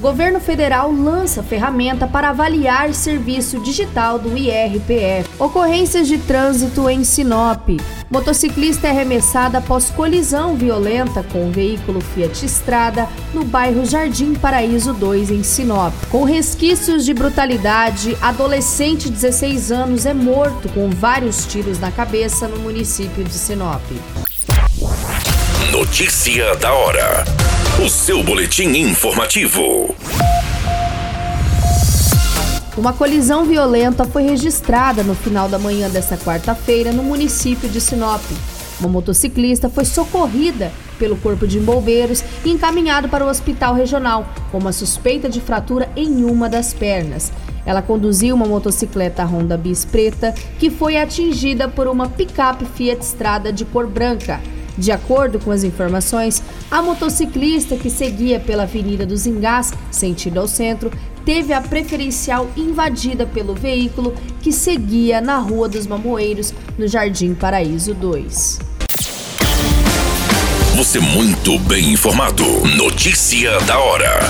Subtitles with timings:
[0.00, 5.28] Governo federal lança ferramenta para avaliar serviço digital do IRPF.
[5.40, 7.68] Ocorrências de trânsito em Sinop.
[8.08, 14.94] Motociclista é arremessada após colisão violenta com um veículo Fiat Estrada no bairro Jardim Paraíso
[14.94, 15.92] 2, em Sinop.
[16.08, 22.46] Com resquícios de brutalidade, adolescente de 16 anos é morto com vários tiros na cabeça
[22.46, 23.82] no município de Sinop.
[25.72, 27.37] Notícia da hora.
[27.88, 29.96] Seu boletim informativo.
[32.76, 38.20] Uma colisão violenta foi registrada no final da manhã desta quarta-feira no município de Sinop.
[38.78, 44.58] Uma motociclista foi socorrida pelo Corpo de Bombeiros e encaminhado para o hospital regional com
[44.58, 47.32] uma suspeita de fratura em uma das pernas.
[47.64, 53.50] Ela conduziu uma motocicleta Honda Bis preta que foi atingida por uma picape Fiat Strada
[53.50, 54.38] de cor branca.
[54.78, 60.46] De acordo com as informações, a motociclista que seguia pela Avenida dos Engás, sentido ao
[60.46, 60.90] centro,
[61.24, 67.94] teve a preferencial invadida pelo veículo que seguia na Rua dos Mamoeiros, no Jardim Paraíso
[67.94, 68.58] 2.
[70.76, 72.44] Você muito bem informado.
[72.76, 74.20] Notícia da hora.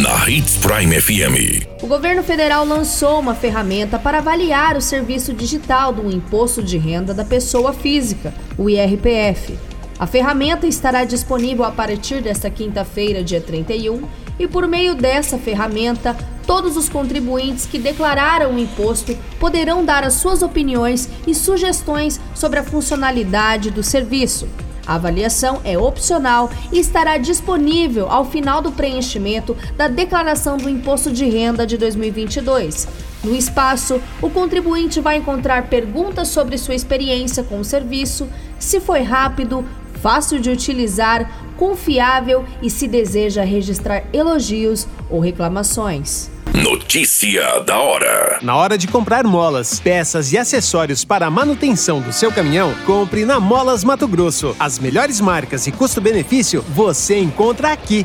[0.00, 1.66] Na Hits Prime FM.
[1.82, 7.12] O governo federal lançou uma ferramenta para avaliar o serviço digital do Imposto de Renda
[7.12, 9.58] da Pessoa Física, o IRPF.
[10.02, 14.02] A ferramenta estará disponível a partir desta quinta-feira, dia 31,
[14.36, 20.14] e por meio dessa ferramenta, todos os contribuintes que declararam o imposto poderão dar as
[20.14, 24.48] suas opiniões e sugestões sobre a funcionalidade do serviço.
[24.84, 31.12] A avaliação é opcional e estará disponível ao final do preenchimento da declaração do imposto
[31.12, 32.88] de renda de 2022.
[33.22, 39.02] No espaço, o contribuinte vai encontrar perguntas sobre sua experiência com o serviço, se foi
[39.02, 39.64] rápido,
[40.02, 46.30] fácil de utilizar, confiável e se deseja registrar elogios ou reclamações.
[46.52, 48.38] Notícia da hora.
[48.42, 53.24] Na hora de comprar molas, peças e acessórios para a manutenção do seu caminhão, compre
[53.24, 54.54] na Molas Mato Grosso.
[54.60, 58.04] As melhores marcas e custo-benefício você encontra aqui.